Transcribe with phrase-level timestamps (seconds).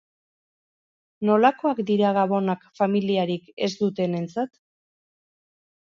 [1.29, 4.61] Nolakoak dira gabonak familiarik ez dutenentzat?